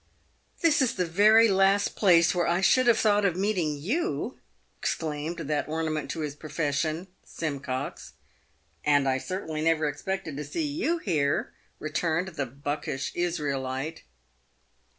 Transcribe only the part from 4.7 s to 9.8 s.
exclaimed that ornament to his profession, Simcox." And I certainly